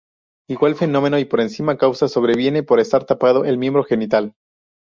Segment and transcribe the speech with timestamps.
[0.49, 4.33] Igual fenómeno y por la misma causa sobreviene por estar tapado el miembro genital.